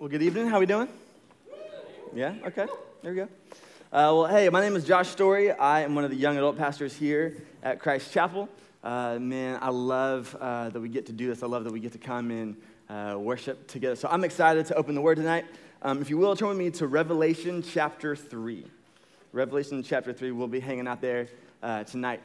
[0.00, 0.46] Well, good evening.
[0.46, 0.86] How are we doing?
[2.14, 2.36] Yeah.
[2.46, 2.68] Okay.
[3.02, 3.24] There we go.
[3.24, 5.50] Uh, well, hey, my name is Josh Story.
[5.50, 8.48] I am one of the young adult pastors here at Christ Chapel.
[8.84, 11.42] Uh, man, I love uh, that we get to do this.
[11.42, 12.56] I love that we get to come and
[12.88, 13.96] uh, worship together.
[13.96, 15.46] So I'm excited to open the Word tonight.
[15.82, 18.66] Um, if you will, turn with me to Revelation chapter three.
[19.32, 20.30] Revelation chapter three.
[20.30, 21.26] We'll be hanging out there
[21.60, 22.20] uh, tonight.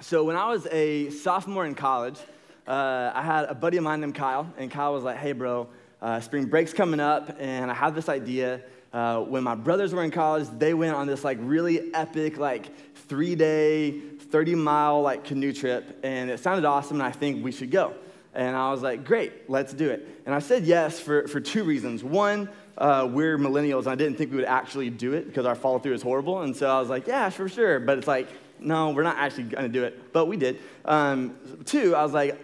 [0.00, 2.18] So when I was a sophomore in college,
[2.66, 5.68] uh, I had a buddy of mine named Kyle, and Kyle was like, "Hey, bro."
[6.00, 8.60] Uh, spring break's coming up, and I have this idea.
[8.92, 12.94] Uh, when my brothers were in college, they went on this like really epic, like
[13.08, 17.52] three day, 30 mile like canoe trip, and it sounded awesome, and I think we
[17.52, 17.94] should go.
[18.34, 20.06] And I was like, great, let's do it.
[20.24, 22.04] And I said yes for, for two reasons.
[22.04, 25.56] One, uh, we're millennials, and I didn't think we would actually do it because our
[25.56, 26.42] follow through is horrible.
[26.42, 27.80] And so I was like, yeah, for sure.
[27.80, 28.28] But it's like,
[28.60, 30.12] no, we're not actually going to do it.
[30.12, 30.60] But we did.
[30.84, 32.38] Um, two, I was like,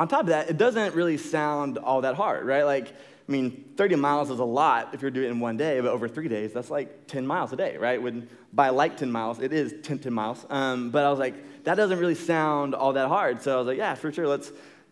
[0.00, 2.62] on top of that, it doesn't really sound all that hard, right?
[2.62, 5.78] Like, I mean, 30 miles is a lot if you're doing it in one day,
[5.78, 8.00] but over three days, that's like 10 miles a day, right?
[8.00, 10.46] When by like 10 miles, it is 10, 10 miles.
[10.48, 13.42] Um, but I was like, that doesn't really sound all that hard.
[13.42, 14.50] So I was like, yeah, for sure, let's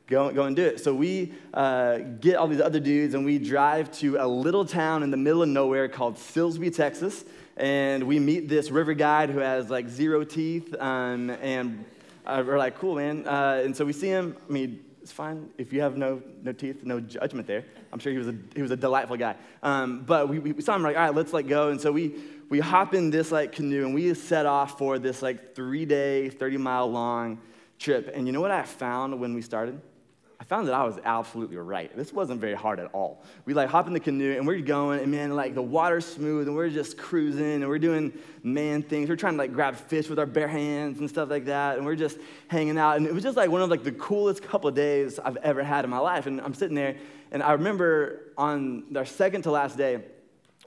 [0.08, 0.78] go, go and do it.
[0.78, 5.02] So we uh, get all these other dudes and we drive to a little town
[5.02, 7.24] in the middle of nowhere called Silsbee, Texas.
[7.56, 10.74] And we meet this river guide who has like zero teeth.
[10.78, 11.86] Um, and
[12.26, 13.26] uh, we're like, cool, man.
[13.26, 14.36] Uh, and so we see him.
[14.46, 17.64] I mean, it's fine if you have no, no teeth, no judgment there.
[17.90, 19.36] I'm sure he was a, he was a delightful guy.
[19.62, 21.70] Um, but we, we saw him like, all right, let's like go.
[21.70, 22.14] And so we,
[22.50, 26.28] we hop in this like canoe and we set off for this like three day,
[26.28, 27.40] 30 mile long
[27.78, 28.12] trip.
[28.14, 29.80] And you know what I found when we started?
[30.48, 31.94] Found that I was absolutely right.
[31.94, 33.22] This wasn't very hard at all.
[33.44, 36.48] We like hop in the canoe and we're going, and man, like the water's smooth,
[36.48, 39.10] and we're just cruising, and we're doing man things.
[39.10, 41.84] We're trying to like grab fish with our bare hands and stuff like that, and
[41.84, 42.16] we're just
[42.48, 42.96] hanging out.
[42.96, 45.62] And it was just like one of like the coolest couple of days I've ever
[45.62, 46.26] had in my life.
[46.26, 46.96] And I'm sitting there,
[47.30, 50.02] and I remember on our second to last day,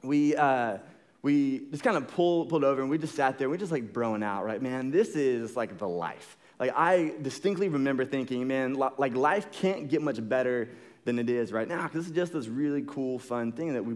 [0.03, 0.35] we.
[0.35, 0.77] Uh,
[1.23, 3.45] we just kind of pulled, pulled over and we just sat there.
[3.45, 4.59] And We just like broing out, right?
[4.59, 6.35] Man, this is like the life.
[6.61, 10.69] Like, I distinctly remember thinking, man, like, life can't get much better
[11.05, 13.83] than it is right now because this is just this really cool, fun thing that
[13.83, 13.95] we,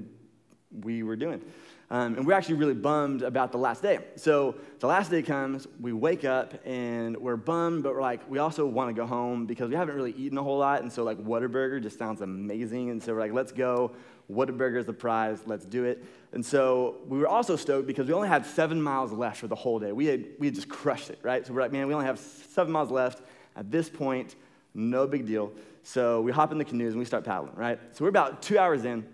[0.81, 1.43] we were doing.
[1.91, 3.99] Um, and we're actually really bummed about the last day.
[4.15, 8.39] So the last day comes, we wake up and we're bummed, but we're like, we
[8.39, 10.81] also want to go home because we haven't really eaten a whole lot.
[10.81, 12.89] And so, like, Whataburger just sounds amazing.
[12.89, 13.91] And so we're like, let's go.
[14.31, 15.39] Whataburger is the prize.
[15.45, 16.03] Let's do it.
[16.31, 19.55] And so we were also stoked because we only had seven miles left for the
[19.55, 19.91] whole day.
[19.91, 21.45] We had, we had just crushed it, right?
[21.45, 23.21] So we're like, man, we only have seven miles left.
[23.55, 24.35] At this point,
[24.73, 25.51] no big deal.
[25.83, 27.79] So we hop in the canoes and we start paddling, right?
[27.93, 29.05] So we're about two hours in,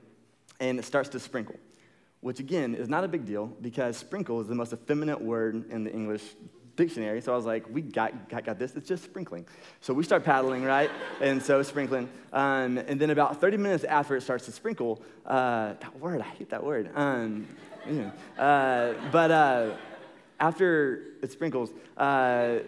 [0.60, 1.56] and it starts to sprinkle,
[2.22, 5.84] which again is not a big deal because sprinkle is the most effeminate word in
[5.84, 6.24] the English
[6.76, 7.22] dictionary.
[7.22, 8.76] So I was like, we got, got, got this.
[8.76, 9.46] It's just sprinkling.
[9.82, 10.90] So we start paddling, right?
[11.22, 12.10] and so sprinkling.
[12.34, 16.26] Um, and then about 30 minutes after it starts to sprinkle, uh, that word, I
[16.26, 16.90] hate that word.
[16.96, 17.48] Um,
[18.38, 19.72] uh, but uh,
[20.40, 22.60] after it sprinkles, uh,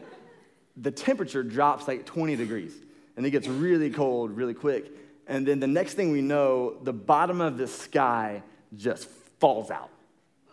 [0.77, 2.73] the temperature drops like 20 degrees.
[3.15, 4.91] And it gets really cold really quick.
[5.27, 8.43] And then the next thing we know, the bottom of the sky
[8.75, 9.07] just
[9.39, 9.89] falls out.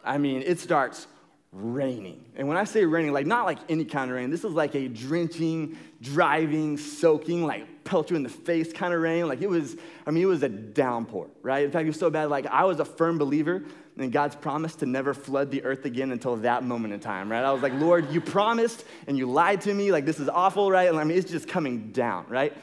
[0.05, 1.07] I mean, it starts
[1.53, 2.25] raining.
[2.37, 4.75] And when I say raining, like not like any kind of rain, this is like
[4.75, 9.27] a drenching, driving, soaking, like pelt you in the face kind of rain.
[9.27, 11.65] Like it was, I mean, it was a downpour, right?
[11.65, 12.31] In fact, it was so bad.
[12.31, 13.65] Like I was a firm believer
[13.99, 17.45] in God's promise to never flood the earth again until that moment in time, right?
[17.45, 19.91] I was like, Lord, you promised and you lied to me.
[19.91, 20.89] Like this is awful, right?
[20.89, 22.57] And I mean, it's just coming down, right?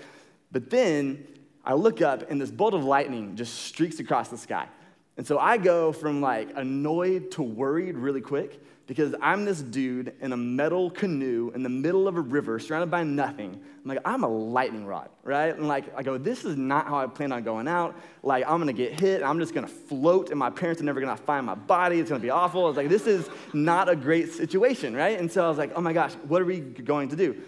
[0.52, 1.28] But then
[1.66, 4.70] I look up and this bolt of lightning just streaks across the sky.
[5.18, 10.14] And so I go from like annoyed to worried really quick because I'm this dude
[10.22, 13.60] in a metal canoe in the middle of a river surrounded by nothing.
[13.84, 15.54] I'm like, I'm a lightning rod, right?
[15.54, 17.96] And like, I go, this is not how I plan on going out.
[18.24, 21.18] Like, I'm gonna get hit, I'm just gonna float, and my parents are never gonna
[21.18, 22.00] find my body.
[22.00, 22.64] It's gonna be awful.
[22.64, 25.20] I was like, this is not a great situation, right?
[25.20, 27.42] And so I was like, oh my gosh, what are we going to do?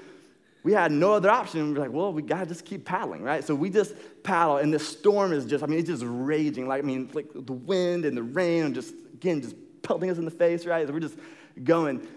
[0.63, 1.73] We had no other option.
[1.73, 3.43] We're like, well, we gotta just keep paddling, right?
[3.43, 3.93] So we just
[4.23, 6.67] paddle, and the storm is just, I mean, it's just raging.
[6.67, 10.17] Like, I mean, like the wind and the rain, and just, again, just pelting us
[10.17, 10.85] in the face, right?
[10.85, 11.17] So we're just
[11.63, 12.07] going.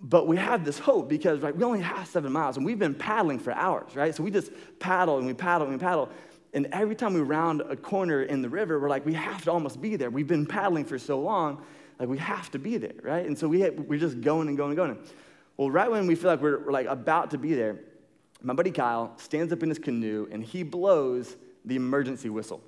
[0.00, 2.94] But we have this hope because right, we only have seven miles and we've been
[2.94, 4.14] paddling for hours, right?
[4.14, 6.08] So we just paddle and we paddle and we paddle.
[6.54, 9.52] And every time we round a corner in the river, we're like, we have to
[9.52, 10.08] almost be there.
[10.08, 11.62] We've been paddling for so long,
[11.98, 13.26] like we have to be there, right?
[13.26, 14.98] And so we we're just going and going and going.
[15.60, 17.76] Well, right when we feel like we're, we're like about to be there,
[18.40, 21.36] my buddy Kyle stands up in his canoe and he blows
[21.66, 22.62] the emergency whistle.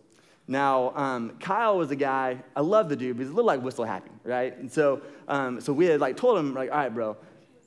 [0.47, 3.63] Now, um, Kyle was a guy, I love the dude, but he's a little like
[3.63, 4.55] whistle happy, right?
[4.59, 7.17] And so, um, so we had like told him, like, all right, bro,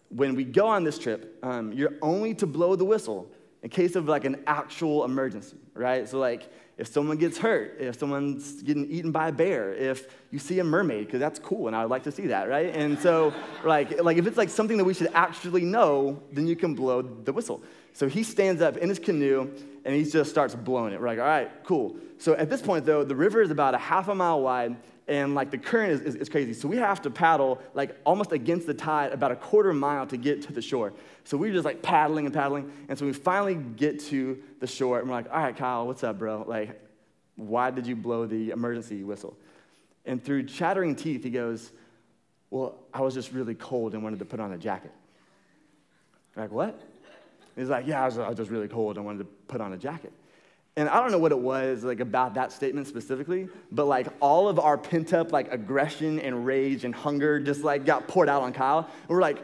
[0.09, 3.27] when we go on this trip, um, you're only to blow the whistle
[3.63, 6.07] in case of like an actual emergency, right?
[6.07, 10.39] So like, if someone gets hurt, if someone's getting eaten by a bear, if you
[10.39, 12.75] see a mermaid, because that's cool and I would like to see that, right?
[12.75, 13.33] And so,
[13.63, 17.01] like, like if it's like something that we should actually know, then you can blow
[17.01, 17.63] the whistle.
[17.93, 19.49] So he stands up in his canoe
[19.85, 20.99] and he just starts blowing it.
[20.99, 21.95] We're like, all right, cool.
[22.17, 24.75] So at this point, though, the river is about a half a mile wide
[25.07, 26.53] and like the current is, is, is, crazy.
[26.53, 30.17] So we have to paddle like almost against the tide about a quarter mile to
[30.17, 30.93] get to the shore.
[31.25, 32.71] So we're just like paddling and paddling.
[32.87, 36.03] And so we finally get to the shore and we're like, all right, Kyle, what's
[36.03, 36.45] up, bro?
[36.47, 36.79] Like,
[37.35, 39.35] why did you blow the emergency whistle?
[40.05, 41.71] And through chattering teeth, he goes,
[42.51, 44.91] well, I was just really cold and wanted to put on a jacket.
[46.35, 46.79] We're like, what?
[47.55, 49.73] He's like, yeah, I was, I was just really cold and wanted to put on
[49.73, 50.13] a jacket.
[50.77, 54.47] And I don't know what it was like about that statement specifically, but like all
[54.47, 58.43] of our pent up like aggression and rage and hunger just like got poured out
[58.43, 58.79] on Kyle.
[58.79, 59.41] And we're like,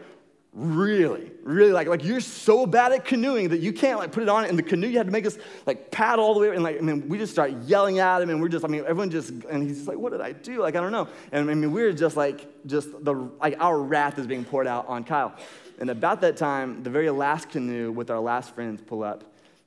[0.54, 4.28] really, really like like you're so bad at canoeing that you can't like put it
[4.28, 4.86] on in the canoe.
[4.86, 7.16] You had to make us like paddle all the way and like I mean we
[7.16, 9.88] just start yelling at him and we're just I mean everyone just and he's just
[9.88, 12.46] like what did I do like I don't know and I mean we're just like
[12.66, 15.34] just the like our wrath is being poured out on Kyle.
[15.78, 19.24] And about that time, the very last canoe with our last friends pull up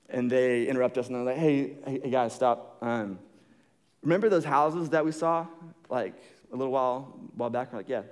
[0.09, 2.77] and they interrupt us and they're like, hey, hey, guys, stop.
[2.81, 3.19] Um,
[4.01, 5.47] remember those houses that we saw
[5.89, 6.13] like
[6.53, 7.73] a little while, while back?
[7.73, 8.03] We're like, yeah.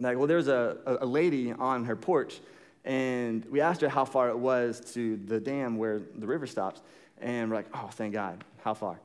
[0.00, 2.40] Like, well, there's a, a lady on her porch,
[2.84, 6.80] and we asked her how far it was to the dam where the river stops.
[7.20, 8.44] And we're like, oh, thank God.
[8.62, 8.98] How far?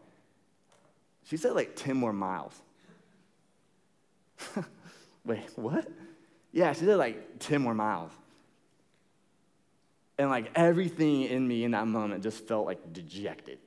[1.25, 2.53] She said like 10 more miles.
[5.25, 5.87] Wait, what?
[6.51, 8.11] Yeah, she said like 10 more miles.
[10.17, 13.57] And like everything in me in that moment just felt like dejected.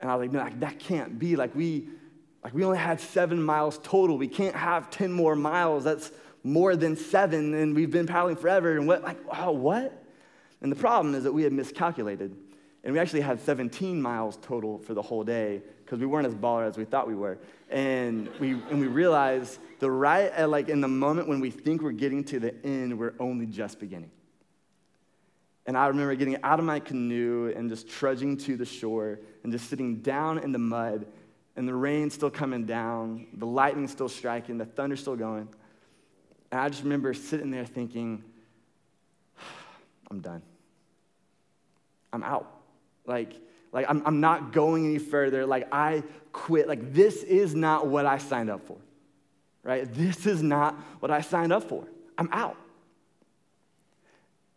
[0.00, 1.34] And I was like, no, that can't be.
[1.34, 1.88] Like we,
[2.44, 4.18] like we only had seven miles total.
[4.18, 5.82] We can't have 10 more miles.
[5.84, 6.12] That's
[6.44, 8.76] more than seven, and we've been paddling forever.
[8.76, 10.04] And what, like, oh, what?
[10.60, 12.36] And the problem is that we had miscalculated.
[12.84, 16.34] And we actually had 17 miles total for the whole day because we weren't as
[16.34, 17.38] baller as we thought we were.
[17.70, 21.80] And we, and we realized the right, at like in the moment when we think
[21.80, 24.10] we're getting to the end, we're only just beginning.
[25.66, 29.52] And I remember getting out of my canoe and just trudging to the shore and
[29.52, 31.06] just sitting down in the mud
[31.54, 35.48] and the rain still coming down, the lightning still striking, the thunder still going.
[36.52, 38.22] And I just remember sitting there thinking,
[40.10, 40.42] I'm done.
[42.12, 42.60] I'm out.
[43.06, 43.32] Like,
[43.72, 45.46] like I'm, I'm not going any further.
[45.46, 46.68] Like, I quit.
[46.68, 48.76] Like, this is not what I signed up for,
[49.62, 49.92] right?
[49.92, 51.86] This is not what I signed up for.
[52.18, 52.58] I'm out.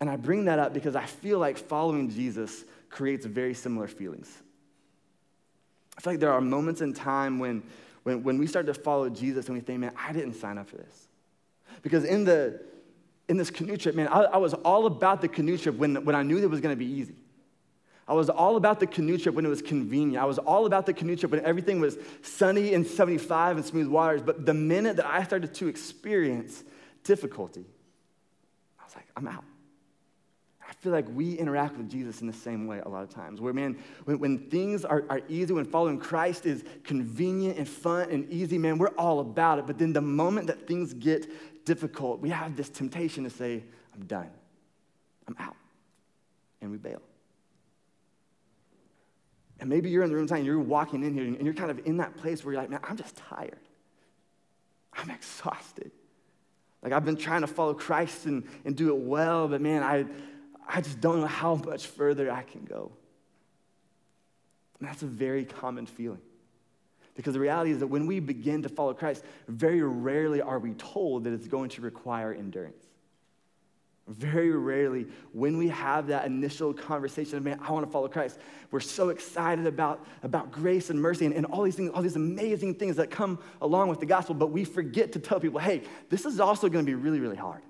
[0.02, 4.30] And I bring that up because I feel like following Jesus creates very similar feelings.
[5.98, 7.64] I feel like there are moments in time when,
[8.04, 10.68] when, when we start to follow Jesus and we think, man, I didn't sign up
[10.68, 11.05] for this.
[11.82, 12.62] Because in, the,
[13.28, 16.16] in this canoe trip, man, I, I was all about the canoe trip when, when
[16.16, 17.16] I knew it was going to be easy.
[18.08, 20.22] I was all about the canoe trip when it was convenient.
[20.22, 23.88] I was all about the canoe trip when everything was sunny and 75 and smooth
[23.88, 24.22] waters.
[24.22, 26.64] But the minute that I started to experience
[27.04, 27.66] difficulty,
[28.80, 29.44] I was like, I'm out
[30.68, 33.40] I feel like we interact with Jesus in the same way a lot of times.
[33.40, 38.10] Where, man, when, when things are, are easy, when following Christ is convenient and fun
[38.10, 39.68] and easy, man, we're all about it.
[39.68, 41.28] But then the moment that things get
[41.66, 43.64] difficult, we have this temptation to say,
[43.94, 44.30] I'm done.
[45.28, 45.56] I'm out.
[46.62, 47.02] And we bail.
[49.60, 51.72] And maybe you're in the room tonight and you're walking in here and you're kind
[51.72, 53.60] of in that place where you're like, man, I'm just tired.
[54.94, 55.92] I'm exhausted.
[56.84, 60.06] Like I've been trying to follow Christ and, and do it well, but man, I,
[60.68, 62.92] I just don't know how much further I can go.
[64.80, 66.22] And that's a very common feeling.
[67.16, 70.74] Because the reality is that when we begin to follow Christ, very rarely are we
[70.74, 72.84] told that it's going to require endurance.
[74.08, 78.38] Very rarely, when we have that initial conversation of, man, I want to follow Christ,
[78.70, 82.16] we're so excited about, about grace and mercy and, and all these things, all these
[82.16, 85.82] amazing things that come along with the gospel, but we forget to tell people, hey,
[86.10, 87.64] this is also going to be really, really hard.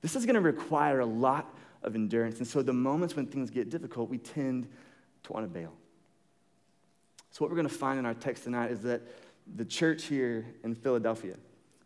[0.00, 2.38] This is going to require a lot of endurance.
[2.38, 4.66] And so, the moments when things get difficult, we tend
[5.24, 5.72] to want to bail.
[7.36, 9.02] So, what we're going to find in our text tonight is that
[9.56, 11.34] the church here in Philadelphia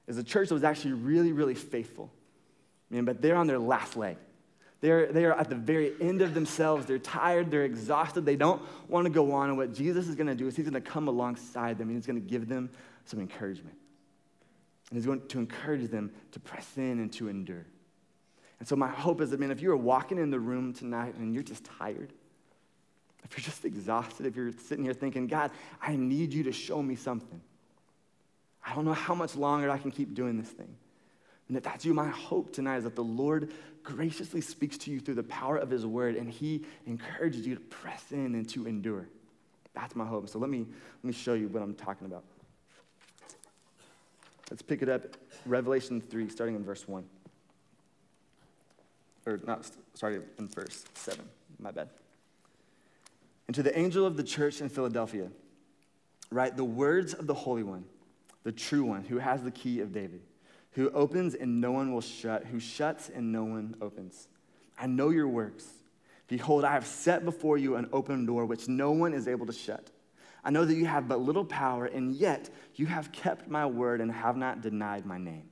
[0.07, 2.09] is a church that was actually really, really faithful.
[2.88, 4.16] I mean, but they're on their last leg.
[4.80, 6.87] They're, they are at the very end of themselves.
[6.87, 7.50] They're tired.
[7.50, 8.25] They're exhausted.
[8.25, 9.49] They don't want to go on.
[9.49, 11.97] And what Jesus is going to do is he's going to come alongside them and
[11.97, 12.71] he's going to give them
[13.04, 13.76] some encouragement.
[14.90, 17.66] And he's going to encourage them to press in and to endure.
[18.61, 21.16] And so, my hope is that, man, if you are walking in the room tonight
[21.16, 22.12] and you're just tired,
[23.25, 25.50] if you're just exhausted, if you're sitting here thinking, God,
[25.81, 27.41] I need you to show me something.
[28.65, 30.75] I don't know how much longer I can keep doing this thing.
[31.49, 35.00] And if that's you, my hope tonight is that the Lord graciously speaks to you
[35.00, 38.67] through the power of His word and He encourages you to press in and to
[38.67, 39.09] endure.
[39.75, 40.29] That's my hope.
[40.29, 42.25] So let me, let me show you what I'm talking about.
[44.50, 45.03] Let's pick it up,
[45.47, 47.05] Revelation 3, starting in verse 1.
[49.27, 51.25] Or not, starting in verse 7.
[51.59, 51.89] My bad.
[53.50, 55.28] And to the angel of the church in Philadelphia,
[56.30, 57.85] write the words of the Holy One,
[58.45, 60.21] the true one, who has the key of David,
[60.75, 64.28] who opens and no one will shut, who shuts and no one opens.
[64.78, 65.66] I know your works.
[66.28, 69.52] Behold, I have set before you an open door which no one is able to
[69.52, 69.90] shut.
[70.45, 74.00] I know that you have but little power, and yet you have kept my word
[74.00, 75.50] and have not denied my name.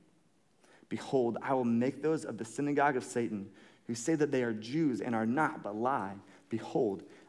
[0.87, 3.49] Behold, I will make those of the synagogue of Satan
[3.87, 6.13] who say that they are Jews and are not, but lie.
[6.49, 7.03] Behold,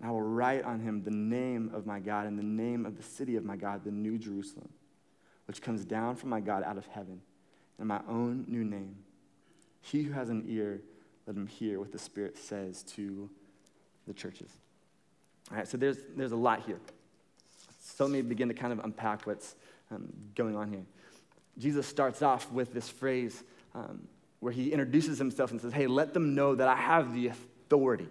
[0.00, 2.96] And I will write on him the name of my God and the name of
[2.96, 4.70] the city of my God, the New Jerusalem,
[5.46, 7.20] which comes down from my God out of heaven,
[7.78, 8.96] and my own new name.
[9.82, 10.80] He who has an ear,
[11.26, 13.28] let him hear what the Spirit says to
[14.06, 14.50] the churches.
[15.50, 16.80] All right, so there's, there's a lot here.
[17.82, 19.54] So let me begin to kind of unpack what's
[19.90, 20.84] um, going on here.
[21.58, 23.42] Jesus starts off with this phrase
[23.74, 24.06] um,
[24.40, 28.08] where he introduces himself and says, Hey, let them know that I have the authority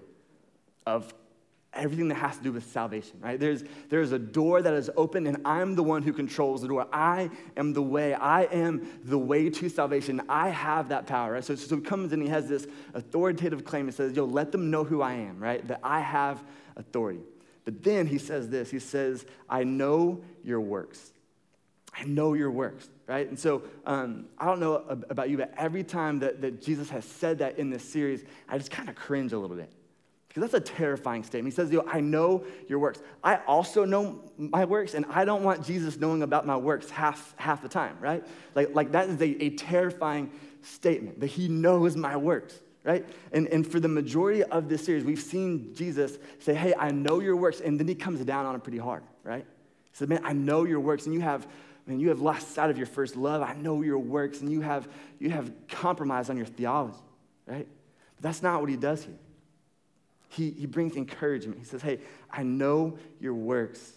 [0.86, 1.14] of
[1.74, 3.40] everything that has to do with salvation, right?
[3.40, 6.88] There's, there's a door that is open, and I'm the one who controls the door.
[6.92, 8.14] I am the way.
[8.14, 10.22] I am the way to salvation.
[10.28, 11.44] I have that power, right?
[11.44, 13.86] So, so he comes and he has this authoritative claim.
[13.86, 15.66] He says, Yo, let them know who I am, right?
[15.68, 16.44] That I have
[16.76, 17.22] authority.
[17.66, 21.12] But then he says this He says, I know your works.
[21.94, 23.28] I know your works, right?
[23.28, 27.04] And so um, I don't know about you, but every time that, that Jesus has
[27.04, 29.72] said that in this series, I just kind of cringe a little bit.
[30.30, 31.54] Because that's a terrifying statement.
[31.54, 33.02] He says, Yo, I know your works.
[33.24, 37.34] I also know my works, and I don't want Jesus knowing about my works half,
[37.38, 38.24] half the time, right?
[38.54, 40.32] Like, like that is a, a terrifying
[40.62, 43.08] statement that he knows my works, right?
[43.32, 47.20] And, and for the majority of this series, we've seen Jesus say, Hey, I know
[47.20, 47.60] your works.
[47.60, 49.46] And then he comes down on it pretty hard, right?
[49.46, 51.48] He said, Man, I know your works, and you have
[51.88, 53.42] man, you have lost sight of your first love.
[53.42, 57.00] I know your works, and you have, you have compromised on your theology,
[57.48, 57.68] right?
[58.18, 59.16] But that's not what he does here.
[60.30, 61.60] He, he brings encouragement.
[61.60, 62.00] He says, Hey,
[62.32, 63.94] I know your works.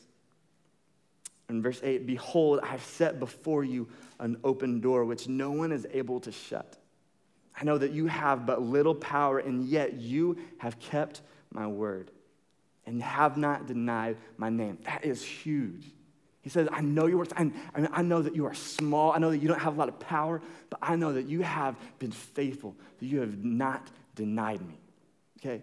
[1.49, 5.87] In verse 8, behold, I've set before you an open door which no one is
[5.93, 6.79] able to shut.
[7.61, 11.21] I know that you have but little power, and yet you have kept
[11.53, 12.11] my word
[12.87, 14.79] and have not denied my name.
[14.85, 15.85] That is huge.
[16.41, 17.33] He says, I know your works.
[17.37, 17.51] I,
[17.93, 19.13] I know that you are small.
[19.13, 21.43] I know that you don't have a lot of power, but I know that you
[21.43, 23.87] have been faithful, that you have not
[24.17, 24.81] denied me.
[25.39, 25.63] Okay?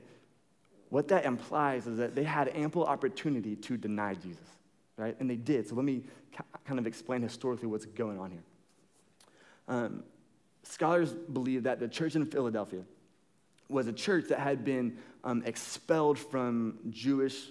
[0.90, 4.48] What that implies is that they had ample opportunity to deny Jesus,
[4.98, 5.16] right?
[5.20, 5.68] And they did.
[5.68, 6.04] So let me
[6.66, 8.44] kind of explain historically what's going on here.
[9.68, 10.04] Um,
[10.64, 12.82] scholars believe that the church in Philadelphia
[13.70, 17.50] was a church that had been um, expelled from Jewish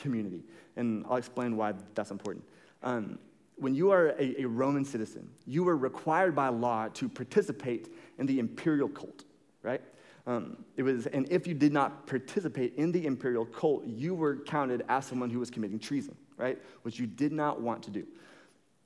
[0.00, 0.42] community.
[0.76, 2.44] And I'll explain why that's important
[2.82, 3.18] um,
[3.56, 8.26] when you are a, a, Roman citizen, you were required by law to participate in
[8.26, 9.24] the imperial cult,
[9.62, 9.80] right?
[10.26, 14.36] Um, it was, and if you did not participate in the imperial cult, you were
[14.36, 16.58] counted as someone who was committing treason, right?
[16.82, 18.06] Which you did not want to do.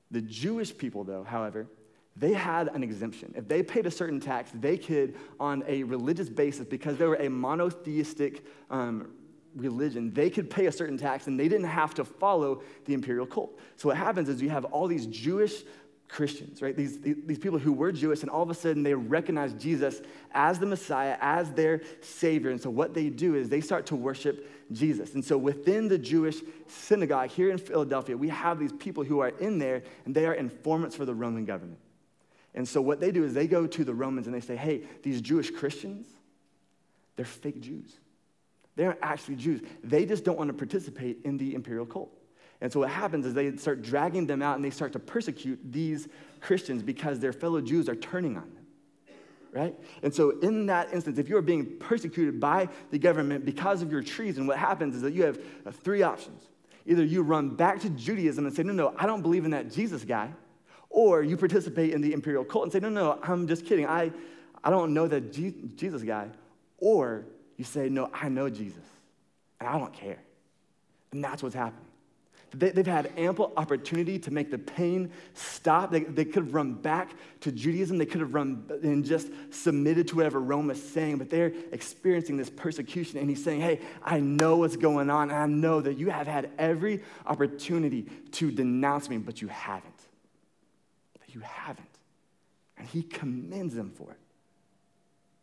[0.09, 1.67] The Jewish people, though, however,
[2.15, 3.33] they had an exemption.
[3.35, 7.15] If they paid a certain tax, they could, on a religious basis, because they were
[7.17, 9.11] a monotheistic um,
[9.55, 13.27] religion, they could pay a certain tax and they didn't have to follow the imperial
[13.27, 13.59] cult.
[13.75, 15.63] So what happens is you have all these Jewish
[16.07, 16.75] Christians, right?
[16.75, 20.57] These, these people who were Jewish, and all of a sudden they recognize Jesus as
[20.57, 22.49] the Messiah, as their Savior.
[22.49, 25.15] And so what they do is they start to worship Jesus.
[25.15, 26.37] And so within the Jewish
[26.67, 30.33] synagogue here in Philadelphia, we have these people who are in there, and they are
[30.33, 31.79] informants for the Roman government.
[32.55, 34.83] And so what they do is they go to the Romans and they say, hey,
[35.03, 36.07] these Jewish Christians,
[37.15, 37.93] they're fake Jews.
[38.75, 39.61] They aren't actually Jews.
[39.83, 42.16] They just don't want to participate in the imperial cult.
[42.61, 45.59] And so what happens is they start dragging them out and they start to persecute
[45.63, 46.07] these
[46.41, 48.65] Christians because their fellow Jews are turning on them.
[49.53, 49.75] Right?
[50.03, 54.03] And so, in that instance, if you're being persecuted by the government because of your
[54.03, 56.43] treason, what happens is that you have uh, three options.
[56.85, 59.71] Either you run back to Judaism and say, No, no, I don't believe in that
[59.71, 60.31] Jesus guy.
[60.89, 63.87] Or you participate in the imperial cult and say, No, no, I'm just kidding.
[63.87, 64.11] I,
[64.63, 66.29] I don't know that Jesus guy.
[66.77, 68.83] Or you say, No, I know Jesus,
[69.59, 70.19] and I don't care.
[71.13, 71.86] And that's what's happening.
[72.53, 75.91] They, have had ample opportunity to make the pain stop.
[75.91, 77.11] They, they could have run back
[77.41, 77.97] to Judaism.
[77.97, 82.37] They could have run and just submitted to whatever Rome was saying, but they're experiencing
[82.37, 83.19] this persecution.
[83.19, 86.25] And he's saying, Hey, I know what's going on, and I know that you have
[86.25, 89.99] had every opportunity to denounce me, but you haven't.
[91.19, 91.85] But you haven't.
[92.77, 94.19] And he commends them for it.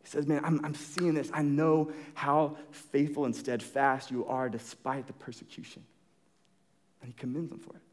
[0.01, 1.29] He says, Man, I'm, I'm seeing this.
[1.33, 5.83] I know how faithful and steadfast you are despite the persecution.
[7.05, 7.83] And he commends them for it.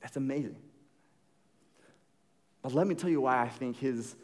[0.00, 0.54] That's amazing.
[2.62, 4.14] But let me tell you why I think his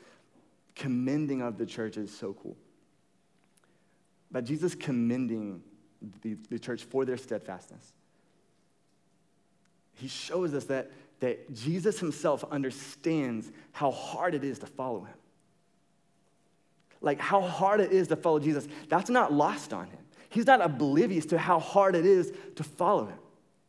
[0.77, 2.57] commending of the church is so cool.
[4.31, 5.61] But Jesus commending
[6.23, 7.95] the, the church for their steadfastness.
[9.95, 15.17] He shows us that, that Jesus himself understands how hard it is to follow him.
[17.01, 19.99] Like how hard it is to follow Jesus, that's not lost on him.
[20.29, 23.19] He's not oblivious to how hard it is to follow him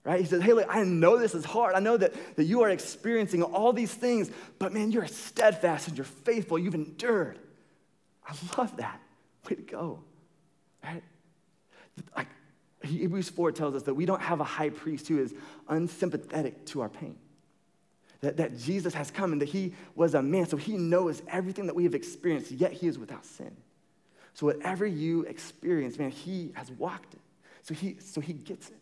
[0.04, 0.20] right?
[0.20, 1.76] He says, Hey, look, I know this is hard.
[1.76, 5.98] I know that, that you are experiencing all these things, but man, you're steadfast and
[5.98, 6.58] you're faithful.
[6.58, 7.40] You've endured.
[8.28, 9.02] I love that.
[9.50, 10.00] Way to go,
[10.84, 11.04] right?
[12.16, 12.28] Like
[12.84, 15.34] Hebrews 4 tells us that we don't have a high priest who is
[15.68, 17.18] unsympathetic to our pain.
[18.22, 21.68] That, that Jesus has come and that he was a man, so he knows everything
[21.68, 23.56] that we have experienced, yet he is without sin.
[24.34, 27.22] So whatever you experience, man, he has walked it.
[27.62, 28.79] So he, so he gets it.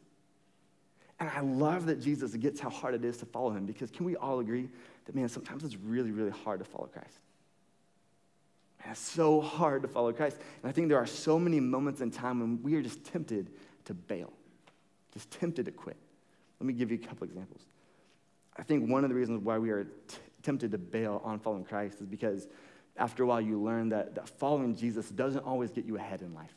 [1.20, 4.06] And I love that Jesus gets how hard it is to follow him because can
[4.06, 4.70] we all agree
[5.06, 7.20] that, man, sometimes it's really, really hard to follow Christ?
[8.80, 10.38] Man, it's so hard to follow Christ.
[10.62, 13.50] And I think there are so many moments in time when we are just tempted
[13.86, 14.32] to bail,
[15.14, 15.98] just tempted to quit.
[16.60, 17.62] Let me give you a couple examples.
[18.56, 21.64] I think one of the reasons why we are t- tempted to bail on following
[21.64, 22.48] Christ is because
[22.96, 26.34] after a while you learn that, that following Jesus doesn't always get you ahead in
[26.34, 26.54] life.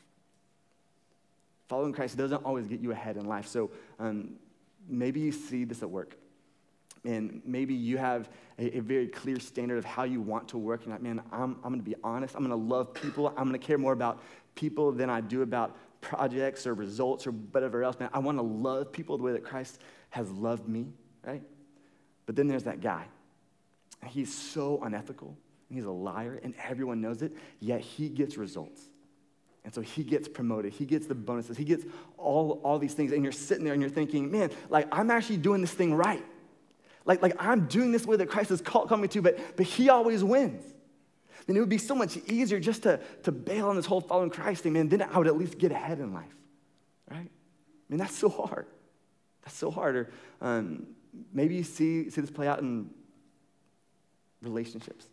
[1.69, 3.47] Following Christ doesn't always get you ahead in life.
[3.47, 4.35] So, um,
[4.91, 6.17] maybe you see this at work.
[7.05, 8.29] And maybe you have
[8.59, 10.85] a, a, very clear standard of how you want to work.
[10.85, 12.35] You're like, man, I'm, I'm going to be honest.
[12.35, 13.29] I'm going to love people.
[13.29, 14.21] I'm going to care more about
[14.55, 17.99] people than I do about projects or results or whatever else.
[17.99, 20.89] Man, I want to love people the way that Christ has loved me,
[21.25, 21.43] right?
[22.27, 23.07] But then there's that guy.
[24.07, 25.37] He's so unethical.
[25.73, 28.90] He's a liar, and everyone knows it, yet he gets results.
[29.65, 31.85] And so he gets promoted, he gets the bonuses, he gets
[32.17, 33.13] all, all these things.
[33.13, 36.25] And you're sitting there and you're thinking, man, like I'm actually doing this thing right.
[37.05, 39.67] Like, like I'm doing this way that Christ has called, called me to, but, but
[39.67, 40.65] he always wins.
[41.47, 44.31] Then it would be so much easier just to, to bail on this whole following
[44.31, 44.89] Christ thing, man.
[44.89, 46.35] Then I would at least get ahead in life,
[47.11, 47.19] right?
[47.19, 48.67] I mean, that's so hard.
[49.45, 49.97] That's so hard.
[49.97, 50.87] Or um,
[51.33, 52.91] maybe you see, see this play out in
[54.43, 55.07] relationships.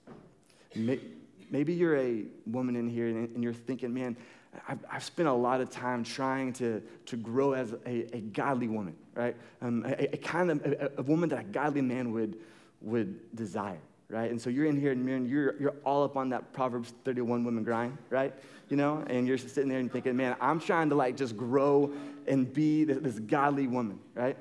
[0.75, 4.17] Maybe you're a woman in here and you're thinking, man,
[4.67, 8.67] I've, I've, spent a lot of time trying to, to grow as a, a godly
[8.67, 9.35] woman, right?
[9.61, 12.37] Um, a, a, kind of a, a, woman that a godly man would,
[12.81, 14.29] would desire, right?
[14.29, 17.63] And so you're in here and you're, you're all up on that Proverbs 31 woman
[17.63, 18.33] grind, right?
[18.69, 21.91] You know, and you're sitting there and thinking, man, I'm trying to like just grow
[22.27, 24.37] and be this, this godly woman, right?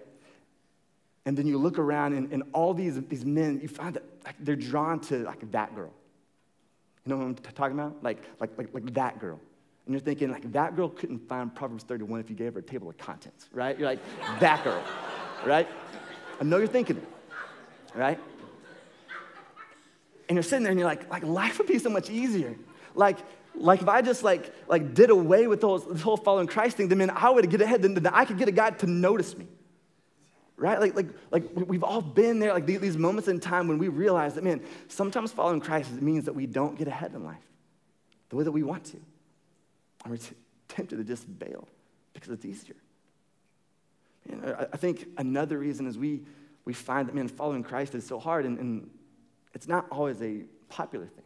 [1.27, 4.37] And then you look around and, and all these, these men, you find that like,
[4.39, 5.93] they're drawn to like that girl.
[7.05, 8.03] You know what I'm t- talking about?
[8.03, 9.41] Like, like, like, like that girl.
[9.87, 12.63] And you're thinking, like, that girl couldn't find Proverbs 31 if you gave her a
[12.63, 13.79] table of contents, right?
[13.79, 14.01] You're like,
[14.41, 14.83] that girl,
[15.45, 15.69] right?
[16.41, 17.09] I know you're thinking it,
[17.95, 18.19] right?
[20.29, 22.57] And you're sitting there and you're like, like, life would be so much easier.
[22.97, 23.19] Like,
[23.55, 26.89] like if I just like, like did away with those, this whole following Christ thing,
[26.89, 29.39] then man, I would get ahead, then, then I could get a guy to notice
[29.39, 29.47] me.
[30.57, 30.81] Right?
[30.81, 34.35] Like, like, like we've all been there, like these moments in time when we realize
[34.35, 37.37] that, man, sometimes following Christ means that we don't get ahead in life
[38.31, 38.97] the way that we want to.
[40.07, 40.37] And we're t-
[40.69, 41.67] tempted to just bail
[42.15, 42.77] because it's easier.
[44.31, 46.23] And I, I think another reason is we,
[46.65, 48.89] we find that, man, following Christ is so hard, and, and
[49.53, 51.25] it's not always a popular thing.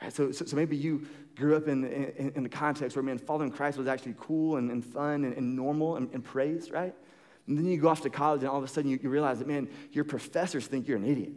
[0.00, 0.10] Right?
[0.10, 3.50] So, so, so, maybe you grew up in, in, in, the context where, man, following
[3.50, 6.94] Christ was actually cool and, and fun and, and normal and, and praised, right?
[7.46, 9.38] And then you go off to college, and all of a sudden you, you realize
[9.38, 11.32] that, man, your professors think you're an idiot,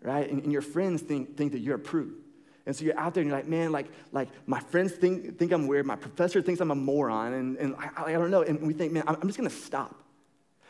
[0.00, 0.30] right?
[0.30, 2.23] And, and your friends think, think that you're a prude.
[2.66, 5.52] And so you're out there and you're like, man, like, like my friends think, think
[5.52, 5.84] I'm weird.
[5.84, 7.34] My professor thinks I'm a moron.
[7.34, 8.42] And, and I, I don't know.
[8.42, 9.94] And we think, man, I'm, just going to stop.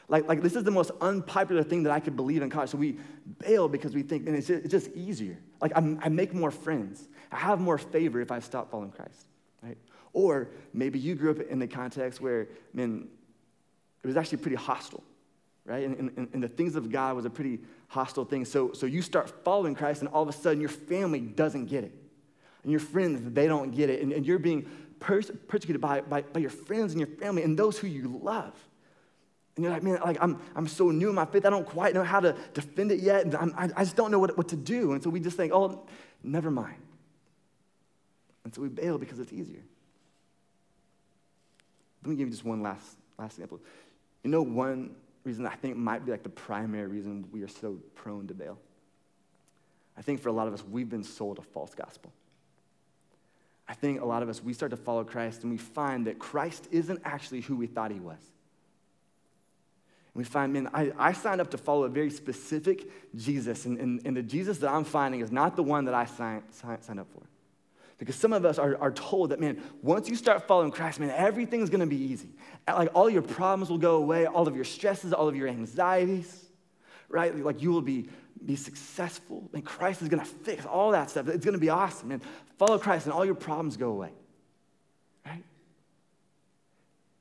[0.09, 2.70] Like, like this is the most unpopular thing that I could believe in college.
[2.70, 2.98] So we
[3.38, 5.38] bail because we think, man, it's just, it's just easier.
[5.61, 7.09] Like I'm, I make more friends.
[7.30, 9.26] I have more favor if I stop following Christ,
[9.62, 9.78] right?
[10.12, 13.09] Or maybe you grew up in the context where, man,
[14.02, 15.02] it was actually pretty hostile,
[15.66, 15.85] right?
[15.85, 18.44] And, and, and the things of God was a pretty hostile thing.
[18.44, 21.85] So, so you start following Christ, and all of a sudden your family doesn't get
[21.85, 21.92] it.
[22.62, 24.03] And your friends, they don't get it.
[24.03, 24.66] And, and you're being
[25.00, 28.55] pers- persecuted by, by, by your friends and your family and those who you love.
[29.57, 31.94] And you're like, man, like I'm, I'm so new in my faith, I don't quite
[31.94, 33.24] know how to defend it yet.
[33.24, 34.92] And I, I just don't know what, what to do.
[34.92, 35.87] And so we just think, oh,
[36.22, 36.77] never mind.
[38.44, 39.62] And so we bail because it's easier.
[42.03, 43.61] Let me give you just one last, last example.
[44.24, 47.78] You know, one reason I think might be like the primary reason we are so
[47.94, 48.58] prone to bail?
[49.96, 52.12] I think for a lot of us, we've been sold a false gospel.
[53.66, 56.18] I think a lot of us, we start to follow Christ and we find that
[56.18, 58.18] Christ isn't actually who we thought he was.
[60.14, 63.78] And we find, man, I, I signed up to follow a very specific Jesus, and,
[63.78, 67.00] and, and the Jesus that I'm finding is not the one that I signed, signed
[67.00, 67.22] up for.
[68.05, 71.09] Because some of us are, are told that, man, once you start following Christ, man,
[71.09, 72.29] everything's gonna be easy.
[72.69, 76.45] Like all your problems will go away, all of your stresses, all of your anxieties,
[77.09, 77.35] right?
[77.35, 78.11] Like you will be,
[78.45, 81.29] be successful, and Christ is gonna fix all that stuff.
[81.29, 82.21] It's gonna be awesome, man.
[82.59, 84.12] Follow Christ, and all your problems go away,
[85.25, 85.43] right?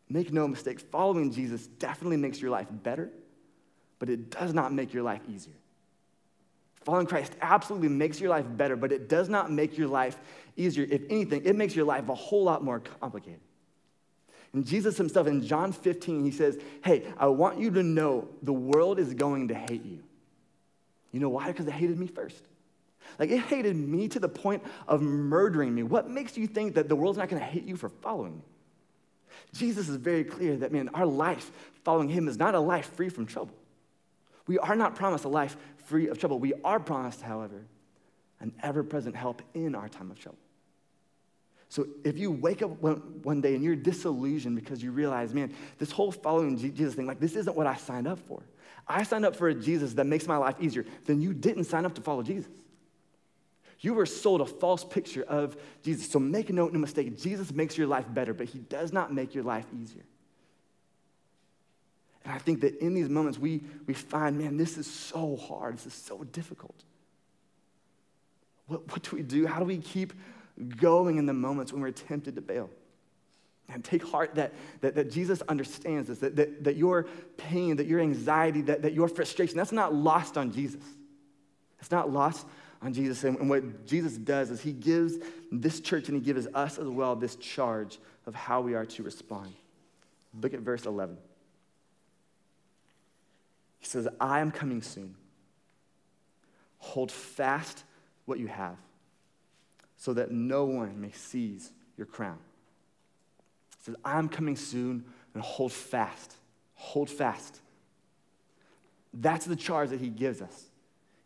[0.10, 3.10] Make no mistake, following Jesus definitely makes your life better,
[4.00, 5.54] but it does not make your life easier.
[6.84, 10.18] Following Christ absolutely makes your life better, but it does not make your life
[10.58, 10.86] easier.
[10.90, 13.40] If anything, it makes your life a whole lot more complicated.
[14.54, 18.54] And Jesus himself in John 15, he says, Hey, I want you to know the
[18.54, 20.04] world is going to hate you.
[21.12, 21.48] You know why?
[21.48, 22.44] Because it hated me first.
[23.20, 25.84] Like it hated me to the point of murdering me.
[25.84, 28.42] What makes you think that the world's not going to hate you for following me?
[29.54, 31.52] Jesus is very clear that, man, our life
[31.84, 33.54] following him is not a life free from trouble.
[34.48, 36.40] We are not promised a life free of trouble.
[36.40, 37.66] We are promised, however,
[38.40, 40.40] an ever present help in our time of trouble.
[41.70, 45.90] So if you wake up one, day and you're disillusioned because you realize, man, this
[45.92, 48.44] whole following Jesus thing, like this isn't what I signed up for.
[48.88, 50.86] I signed up for a Jesus that makes my life easier.
[51.06, 52.52] Then you didn't sign up to follow Jesus.
[53.80, 56.10] You were sold a false picture of Jesus.
[56.12, 59.34] So make no, no mistake, Jesus makes your life better, but he does not make
[59.34, 60.04] your life easier.
[62.24, 65.76] And I think that in these moments, we, we find, man, this is so hard.
[65.76, 66.84] This is so difficult.
[68.68, 69.46] What, what do we do?
[69.46, 70.14] How do we keep
[70.78, 72.70] going in the moments when we're tempted to bail?
[73.70, 77.08] And take heart that, that, that Jesus understands this, that, that, that your
[77.38, 80.84] pain, that your anxiety, that, that your frustration, that's not lost on Jesus.
[81.80, 82.46] It's not lost
[82.82, 83.24] on Jesus.
[83.24, 85.16] And, and what Jesus does is he gives
[85.52, 89.04] this church and he gives us as well this charge of how we are to
[89.04, 89.54] respond.
[90.42, 91.18] Look at verse 11.
[93.84, 95.16] He says, I am coming soon.
[96.78, 97.84] Hold fast
[98.24, 98.78] what you have,
[99.98, 102.38] so that no one may seize your crown.
[103.80, 106.34] He says, I'm coming soon, and hold fast.
[106.76, 107.60] Hold fast.
[109.14, 110.64] That's the charge that he gives us.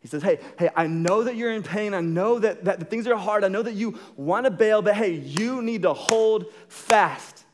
[0.00, 1.94] He says, Hey, hey, I know that you're in pain.
[1.94, 3.44] I know that, that the things are hard.
[3.44, 7.44] I know that you want to bail, but hey, you need to hold fast.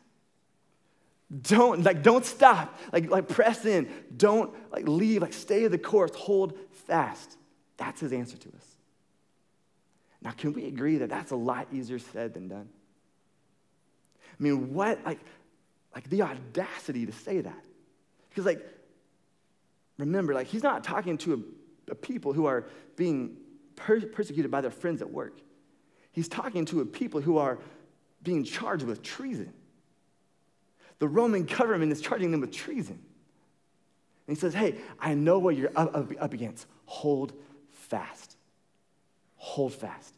[1.42, 2.78] Don't like don't stop.
[2.92, 3.88] Like like press in.
[4.16, 5.22] Don't like leave.
[5.22, 6.14] Like stay the course.
[6.14, 7.36] Hold fast.
[7.76, 8.76] That's his answer to us.
[10.22, 12.68] Now, can we agree that that's a lot easier said than done?
[14.28, 15.20] I mean, what like
[15.94, 17.64] like the audacity to say that?
[18.28, 18.64] Because like
[19.98, 21.34] remember, like he's not talking to
[21.88, 22.66] a, a people who are
[22.96, 23.36] being
[23.76, 25.40] per- persecuted by their friends at work.
[26.12, 27.58] He's talking to a people who are
[28.22, 29.52] being charged with treason
[30.98, 32.98] the Roman government is charging them with treason.
[34.26, 36.66] And he says, Hey, I know what you're up, up, up against.
[36.86, 37.32] Hold
[37.70, 38.36] fast.
[39.36, 40.14] Hold fast.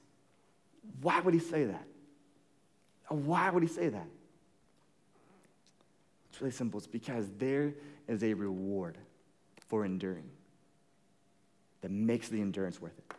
[1.00, 1.84] Why would he say that?
[3.08, 4.06] Why would he say that?
[6.30, 6.78] It's really simple.
[6.78, 7.74] It's because there
[8.08, 8.98] is a reward
[9.68, 10.28] for enduring
[11.80, 13.14] that makes the endurance worth it.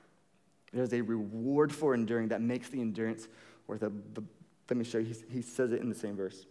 [0.74, 3.28] There's a reward for enduring that makes the endurance
[3.66, 3.92] worth it.
[4.70, 5.16] Let me show you.
[5.32, 6.46] He says it in the same verse.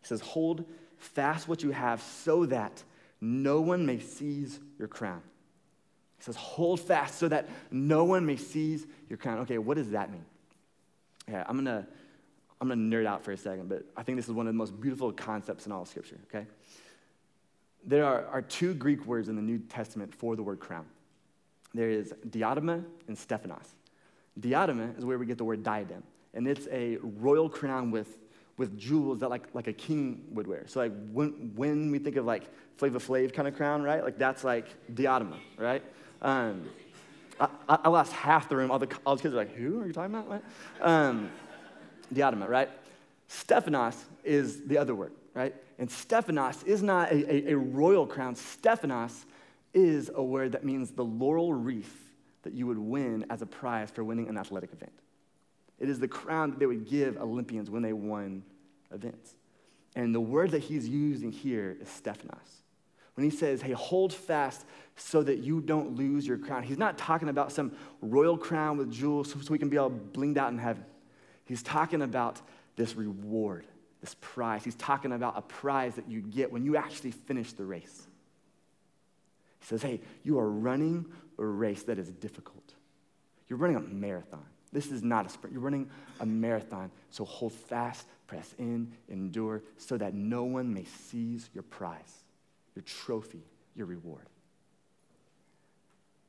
[0.00, 0.64] He says, Hold
[0.96, 2.82] fast what you have so that
[3.20, 5.22] no one may seize your crown.
[6.18, 9.38] He says, Hold fast so that no one may seize your crown.
[9.40, 10.24] Okay, what does that mean?
[11.28, 11.86] Yeah, I'm gonna,
[12.60, 14.58] I'm gonna nerd out for a second, but I think this is one of the
[14.58, 16.46] most beautiful concepts in all of Scripture, okay?
[17.84, 20.86] There are, are two Greek words in the New Testament for the word crown.
[21.72, 23.74] There is diadema and stephanos.
[24.38, 26.02] Diadema is where we get the word diadem,
[26.34, 28.18] and it's a royal crown with
[28.60, 30.64] with jewels that like, like a king would wear.
[30.66, 32.42] So like when, when we think of like
[32.76, 34.04] Flavor Flav kind of crown, right?
[34.04, 35.82] Like that's like diadema, right?
[36.20, 36.68] Um,
[37.40, 38.70] I, I, lost half the room.
[38.70, 40.28] All the, the kids are like, who are you talking about?
[40.28, 40.44] What?
[40.82, 41.30] Um,
[42.12, 42.68] diadema, right?
[43.28, 45.54] Stephanos is the other word, right?
[45.78, 48.34] And Stephanos is not a, a, a royal crown.
[48.34, 49.24] Stephanos
[49.72, 52.10] is a word that means the laurel wreath
[52.42, 54.92] that you would win as a prize for winning an athletic event.
[55.80, 58.44] It is the crown that they would give Olympians when they won
[58.92, 59.34] events.
[59.96, 62.62] And the word that he's using here is Stephanos.
[63.14, 64.64] When he says, hey, hold fast
[64.96, 68.90] so that you don't lose your crown, he's not talking about some royal crown with
[68.90, 70.84] jewels so we can be all blinged out in heaven.
[71.44, 72.40] He's talking about
[72.76, 73.66] this reward,
[74.00, 74.62] this prize.
[74.62, 78.06] He's talking about a prize that you get when you actually finish the race.
[79.58, 81.06] He says, hey, you are running
[81.38, 82.74] a race that is difficult.
[83.48, 84.46] You're running a marathon.
[84.72, 85.52] This is not a sprint.
[85.52, 86.90] You're running a marathon.
[87.10, 92.24] So hold fast, press in, endure, so that no one may seize your prize,
[92.74, 93.42] your trophy,
[93.74, 94.26] your reward.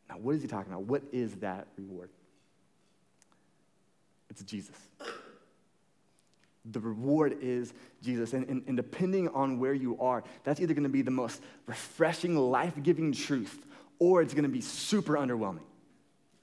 [0.09, 0.83] Now, what is he talking about?
[0.83, 2.09] What is that reward?
[4.29, 4.75] It's Jesus.
[6.65, 7.73] The reward is
[8.03, 8.33] Jesus.
[8.33, 11.41] And, and, and depending on where you are, that's either going to be the most
[11.65, 13.65] refreshing, life giving truth,
[13.99, 15.63] or it's going to be super underwhelming.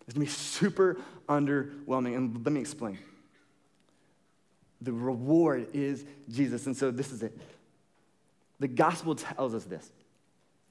[0.09, 0.97] It's going to be super
[1.29, 2.17] underwhelming.
[2.17, 2.99] And let me explain.
[4.81, 6.65] The reward is Jesus.
[6.65, 7.39] And so this is it.
[8.59, 9.93] The gospel tells us this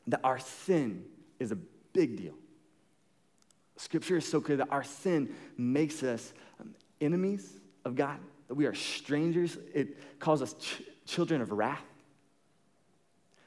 [0.08, 1.06] that our sin
[1.39, 1.58] is a
[1.93, 2.34] big deal.
[3.76, 8.65] Scripture is so clear that our sin makes us um, enemies of God, that we
[8.65, 9.56] are strangers.
[9.71, 11.84] It calls us ch- children of wrath.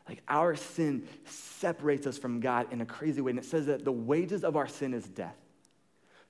[0.09, 3.31] Like our sin separates us from God in a crazy way.
[3.31, 5.35] And it says that the wages of our sin is death.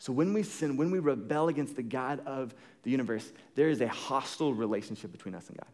[0.01, 3.83] So when we sin, when we rebel against the God of the universe, there is
[3.83, 5.69] a hostile relationship between us and God.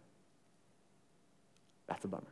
[1.87, 2.27] That's a bummer.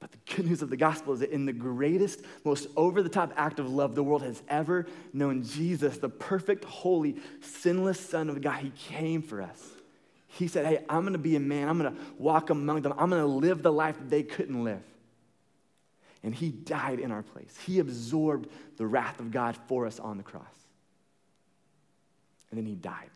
[0.00, 3.08] But the good news of the gospel is that in the greatest, most over the
[3.08, 8.28] top act of love the world has ever known, Jesus, the perfect, holy, sinless Son
[8.28, 9.66] of God, He came for us.
[10.26, 11.70] He said, Hey, I'm gonna be a man.
[11.70, 12.92] I'm gonna walk among them.
[12.98, 14.82] I'm gonna live the life that they couldn't live
[16.22, 17.56] and he died in our place.
[17.66, 20.44] He absorbed the wrath of God for us on the cross.
[22.50, 23.10] And then he died.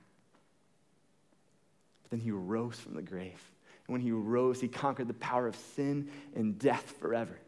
[2.03, 3.41] But then he rose from the grave.
[3.87, 7.39] And when he rose, he conquered the power of sin and death forever.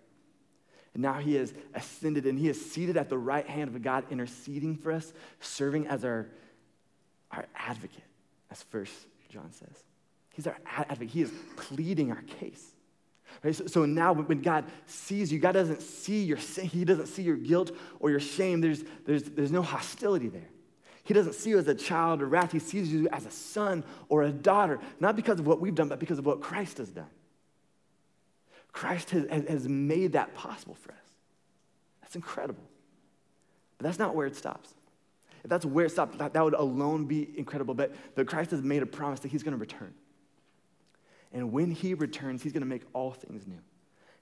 [0.95, 4.05] And now he has ascended and he is seated at the right hand of God,
[4.11, 6.29] interceding for us, serving as our,
[7.31, 8.05] our advocate,
[8.51, 8.95] as First
[9.29, 9.85] John says.
[10.35, 11.11] He's our advocate.
[11.11, 12.65] He is pleading our case.
[13.43, 13.55] Right?
[13.55, 17.23] So, so, now when God sees you, God doesn't see your sin, He doesn't see
[17.23, 18.61] your guilt or your shame.
[18.61, 20.49] There's, there's, there's no hostility there.
[21.05, 22.53] He doesn't see you as a child or wrath.
[22.53, 25.89] He sees you as a son or a daughter, not because of what we've done,
[25.89, 27.09] but because of what Christ has done.
[28.73, 30.99] Christ has, has made that possible for us.
[32.03, 32.63] That's incredible.
[33.79, 34.75] But that's not where it stops.
[35.45, 37.75] If that's where it stops, that, that would alone be incredible.
[37.75, 39.95] But, but Christ has made a promise that he's going to return.
[41.33, 43.61] And when he returns, he's going to make all things new.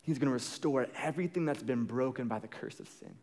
[0.03, 3.14] He's going to restore everything that's been broken by the curse of sin.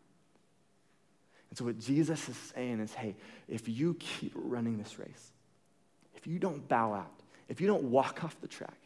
[1.50, 3.16] And so, what Jesus is saying is hey,
[3.48, 5.32] if you keep running this race,
[6.16, 8.78] if you don't bow out, if you don't walk off the track,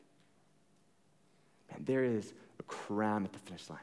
[1.71, 3.79] man, there is a crown at the finish line.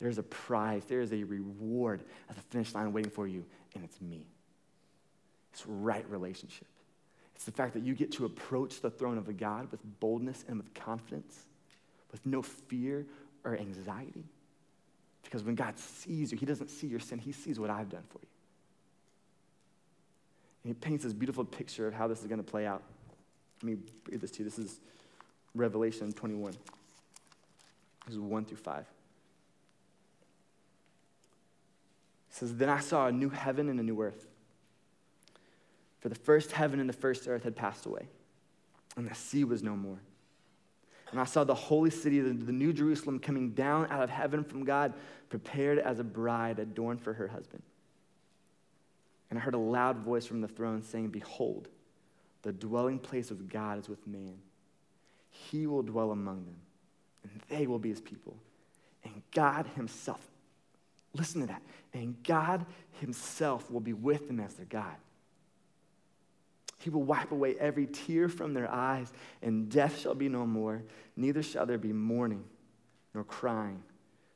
[0.00, 3.44] There's a prize, there is a reward at the finish line waiting for you,
[3.74, 4.26] and it's me.
[5.52, 6.66] It's right relationship.
[7.34, 10.44] It's the fact that you get to approach the throne of a God with boldness
[10.48, 11.46] and with confidence,
[12.12, 13.06] with no fear
[13.44, 14.24] or anxiety.
[15.22, 18.04] Because when God sees you, He doesn't see your sin, He sees what I've done
[18.08, 18.28] for you.
[20.62, 22.82] And He paints this beautiful picture of how this is going to play out.
[23.62, 23.78] Let me
[24.10, 24.44] read this to you.
[24.44, 24.80] This is
[25.54, 26.52] Revelation 21.
[28.06, 28.80] This is 1 through 5.
[28.80, 28.86] It
[32.30, 34.26] says, Then I saw a new heaven and a new earth.
[36.04, 38.06] For the first heaven and the first earth had passed away,
[38.94, 39.98] and the sea was no more.
[41.10, 44.64] And I saw the holy city, the, new Jerusalem, coming down out of heaven from
[44.64, 44.92] God,
[45.30, 47.62] prepared as a bride adorned for her husband.
[49.30, 51.68] And I heard a loud voice from the throne saying, Behold,
[52.42, 54.36] the dwelling place of God is with man.
[55.30, 56.58] He will dwell among them,
[57.22, 58.36] and they will be his people.
[59.04, 60.20] And God himself,
[61.14, 61.62] listen to that,
[61.94, 62.66] and God
[63.00, 64.96] himself will be with them as their God.
[66.84, 70.82] He will wipe away every tear from their eyes, and death shall be no more.
[71.16, 72.44] Neither shall there be mourning,
[73.14, 73.82] nor crying,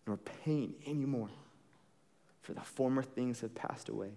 [0.07, 1.29] nor pain anymore,
[2.41, 4.13] for the former things have passed away.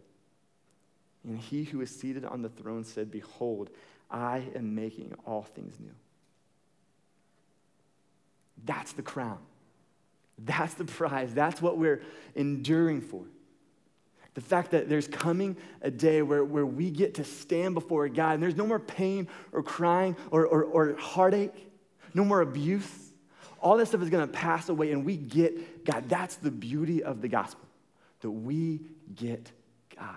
[1.26, 3.70] And he who is seated on the throne said, Behold,
[4.10, 5.92] I am making all things new.
[8.64, 9.40] That's the crown.
[10.40, 11.34] That's the prize.
[11.34, 12.02] That's what we're
[12.36, 13.26] enduring for.
[14.34, 18.36] The fact that there's coming a day where, where we get to stand before God
[18.36, 21.54] and there's no more pain or crying or, or, or heartache,
[22.14, 22.90] no more abuse.
[23.60, 26.08] All that stuff is going to pass away and we get God.
[26.08, 27.68] That's the beauty of the gospel,
[28.22, 28.80] that we
[29.14, 29.52] get
[29.98, 30.16] God.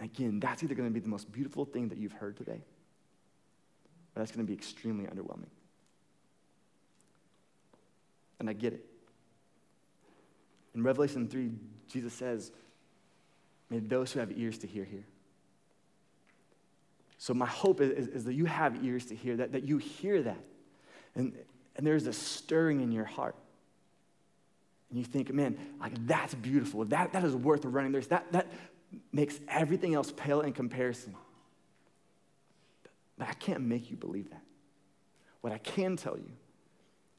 [0.00, 2.60] And again, that's either going to be the most beautiful thing that you've heard today,
[4.14, 5.50] or that's going to be extremely underwhelming.
[8.40, 8.84] And I get it.
[10.78, 11.50] In Revelation 3,
[11.88, 12.52] Jesus says,
[13.68, 15.04] May those who have ears to hear hear.
[17.18, 19.78] So, my hope is, is, is, that you have ears to hear, that, that you
[19.78, 20.38] hear that.
[21.16, 21.32] And,
[21.74, 23.34] and there's a stirring in your heart.
[24.90, 26.84] And you think, man, like that's beautiful.
[26.84, 27.90] That, that is worth running.
[27.90, 28.46] There's that, that
[29.12, 31.16] makes everything else pale in comparison.
[33.18, 34.42] But I can't make you believe that.
[35.40, 36.30] What I can tell you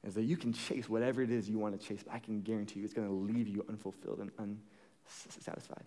[0.05, 2.41] is that you can chase whatever it is you want to chase, but I can
[2.41, 4.57] guarantee you it's going to leave you unfulfilled and
[5.27, 5.83] unsatisfied.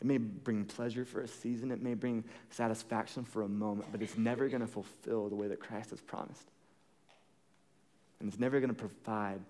[0.00, 4.02] It may bring pleasure for a season, it may bring satisfaction for a moment, but
[4.02, 6.50] it's never going to fulfill the way that Christ has promised.
[8.18, 9.40] And it's never going to provide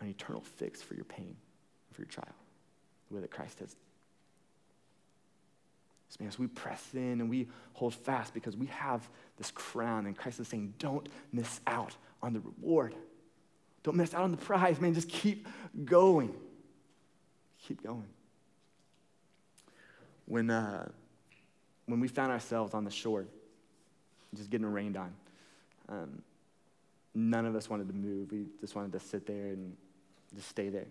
[0.00, 1.36] an eternal fix for your pain,
[1.92, 2.34] for your trial,
[3.08, 3.76] the way that Christ has.
[6.10, 10.06] So, man, as we press in and we hold fast because we have this crown,
[10.06, 12.94] and Christ is saying, don't miss out on the reward.
[13.84, 14.92] Don't miss out on the prize, man.
[14.92, 15.46] Just keep
[15.84, 16.34] going.
[17.62, 18.08] Keep going.
[20.26, 20.88] When, uh,
[21.86, 23.26] when we found ourselves on the shore,
[24.34, 25.12] just getting rained on,
[25.88, 26.22] um,
[27.14, 28.32] none of us wanted to move.
[28.32, 29.76] We just wanted to sit there and
[30.34, 30.86] just stay there.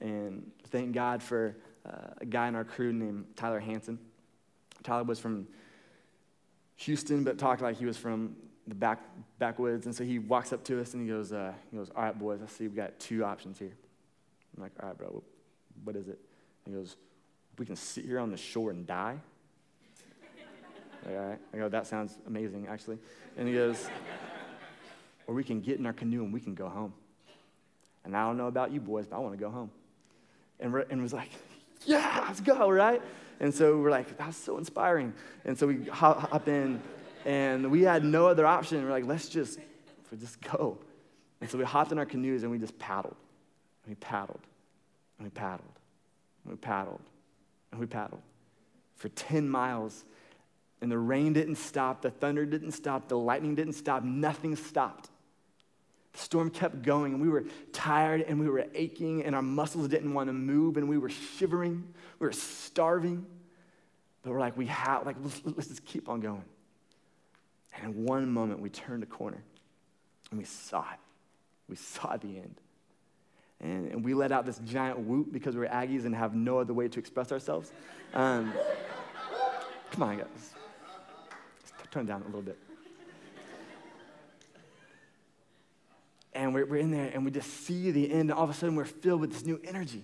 [0.00, 3.98] And thank God for uh, a guy in our crew named Tyler Hanson.
[4.82, 5.46] Tyler was from
[6.76, 9.00] Houston, but talked like he was from the back,
[9.38, 9.86] backwoods.
[9.86, 12.18] And so he walks up to us and he goes, uh, he goes, all right,
[12.18, 13.72] boys, I see we've got two options here.
[14.56, 15.22] I'm like, all right, bro,
[15.84, 16.18] what is it?
[16.64, 16.96] He goes,
[17.58, 19.18] we can sit here on the shore and die.
[21.06, 21.38] like, all right.
[21.52, 22.98] I go, that sounds amazing, actually.
[23.36, 23.88] And he goes,
[25.26, 26.94] or we can get in our canoe and we can go home.
[28.04, 29.70] And I don't know about you boys, but I want to go home.
[30.58, 31.30] And, and was like,
[31.84, 33.02] yeah, let's go, right?
[33.40, 35.14] And so we're like, that's so inspiring.
[35.44, 36.80] And so we hop, hop in
[37.24, 38.84] and we had no other option.
[38.84, 39.58] We're like, let's just,
[40.18, 40.78] just go.
[41.40, 43.16] And so we hopped in our canoes and we just paddled.
[43.84, 44.40] And we paddled.
[45.18, 45.72] And we paddled.
[46.44, 47.00] And we paddled.
[47.72, 48.22] And we paddled
[48.96, 50.04] for 10 miles.
[50.82, 52.02] And the rain didn't stop.
[52.02, 53.08] The thunder didn't stop.
[53.08, 54.02] The lightning didn't stop.
[54.02, 55.08] Nothing stopped.
[56.12, 59.88] The storm kept going, and we were tired and we were aching, and our muscles
[59.88, 61.84] didn't want to move, and we were shivering.
[62.18, 63.26] We were starving.
[64.22, 66.44] But we're like, we have, like, let's, let's just keep on going.
[67.74, 69.42] And in one moment, we turned a corner
[70.30, 70.98] and we saw it.
[71.68, 72.60] We saw the end.
[73.60, 76.72] And, and we let out this giant whoop because we're Aggies and have no other
[76.72, 77.72] way to express ourselves.
[78.14, 78.52] Um,
[79.90, 80.26] come on, guys.
[81.62, 82.58] Let's turn down a little bit.
[86.40, 88.54] And we're, we're in there and we just see the end, and all of a
[88.54, 90.02] sudden we're filled with this new energy,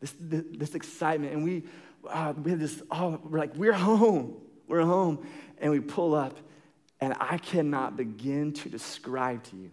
[0.00, 1.32] this, this, this excitement.
[1.32, 1.64] And we,
[2.08, 4.36] uh, we have this, oh, we're like, we're home.
[4.68, 5.26] We're home.
[5.60, 6.38] And we pull up
[7.00, 9.72] and I cannot begin to describe to you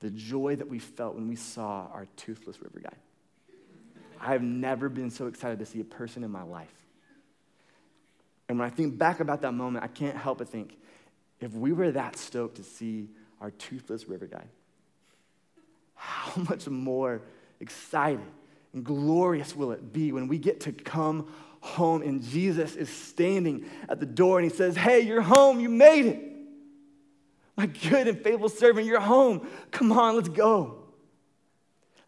[0.00, 2.96] the joy that we felt when we saw our toothless river guide.
[4.18, 6.72] I have never been so excited to see a person in my life.
[8.48, 10.74] And when I think back about that moment, I can't help but think
[11.38, 13.10] if we were that stoked to see
[13.42, 14.48] our toothless river guide,
[15.96, 17.22] how much more
[17.58, 18.20] excited
[18.72, 23.68] and glorious will it be when we get to come home and Jesus is standing
[23.88, 26.22] at the door and he says, Hey, you're home, you made it.
[27.56, 29.48] My good and faithful servant, you're home.
[29.70, 30.84] Come on, let's go.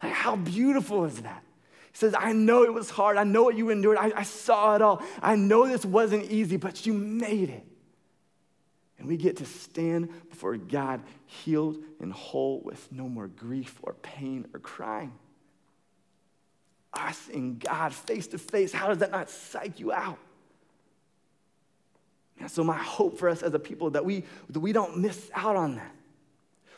[0.01, 1.43] Like, how beautiful is that?
[1.91, 3.17] He says, I know it was hard.
[3.17, 3.97] I know what you endured.
[3.97, 5.01] I, I saw it all.
[5.21, 7.65] I know this wasn't easy, but you made it.
[8.99, 13.93] And we get to stand before God healed and whole with no more grief or
[13.93, 15.13] pain or crying
[16.93, 20.17] us and God face to face, how does that not psych you out?
[22.39, 25.29] And so my hope for us as a people that we that we don't miss
[25.33, 25.95] out on that.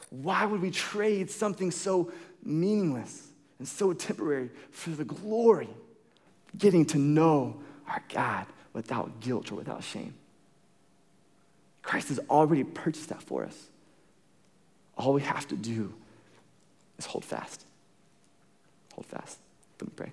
[0.10, 2.12] Why would we trade something so
[2.44, 3.28] meaningless
[3.60, 5.70] and so temporary for the glory
[6.54, 10.16] of getting to know our God without guilt or without shame?
[11.82, 13.68] Christ has already purchased that for us.
[14.98, 15.94] All we have to do
[16.98, 17.66] is hold fast.
[18.94, 19.40] Hold fast.
[19.80, 20.12] Let me pray.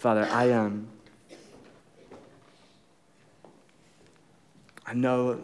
[0.00, 0.88] Father, I um,
[4.86, 5.38] I know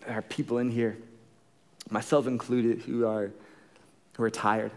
[0.00, 0.98] there are people in here,
[1.90, 3.30] myself included, who are
[4.16, 4.72] who are tired,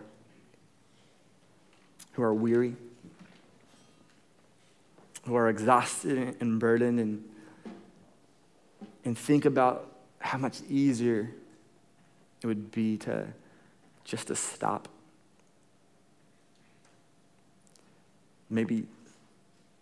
[2.13, 2.75] who are weary,
[5.25, 7.23] who are exhausted and burdened and,
[9.05, 11.29] and think about how much easier
[12.41, 13.27] it would be to
[14.03, 14.87] just to stop.
[18.49, 18.87] Maybe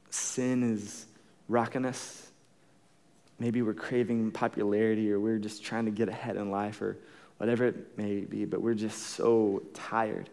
[0.09, 1.05] sin is
[1.47, 2.31] rocking us.
[3.37, 6.97] Maybe we're craving popularity or we're just trying to get ahead in life or
[7.37, 10.29] whatever it may be, but we're just so tired.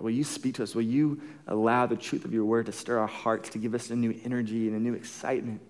[0.00, 0.74] Will you speak to us?
[0.74, 3.90] Will you allow the truth of your word to stir our hearts, to give us
[3.90, 5.60] a new energy and a new excitement,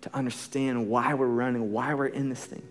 [0.00, 2.66] to understand why we're running, why we're in this thing?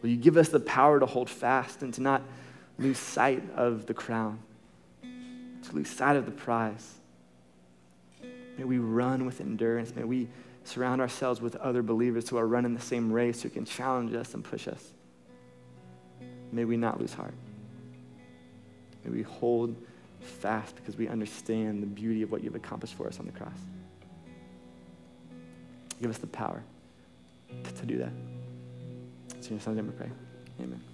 [0.00, 2.22] Will you give us the power to hold fast and to not
[2.78, 4.38] lose sight of the crown,
[5.02, 6.94] to lose sight of the prize?
[8.56, 9.94] May we run with endurance.
[9.94, 10.28] May we
[10.70, 14.34] surround ourselves with other believers who are running the same race, who can challenge us
[14.34, 14.92] and push us.
[16.52, 17.34] May we not lose heart.
[19.04, 19.76] May we hold
[20.20, 23.58] fast because we understand the beauty of what you've accomplished for us on the cross.
[26.00, 26.62] Give us the power
[27.64, 28.12] to, to do that.
[29.36, 30.10] It's in your son's name we pray.
[30.60, 30.89] Amen.